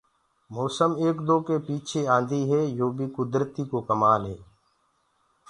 [0.55, 4.37] موسم ايڪآ دوڪي پ ميٚڇي آندآ هينٚ يو بي ڪُدرتي ڪو ڪمآل هي۔